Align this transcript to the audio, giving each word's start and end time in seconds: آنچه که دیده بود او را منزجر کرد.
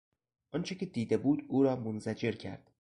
آنچه 0.53 0.75
که 0.75 0.85
دیده 0.85 1.17
بود 1.17 1.45
او 1.47 1.63
را 1.63 1.75
منزجر 1.75 2.31
کرد. 2.31 2.69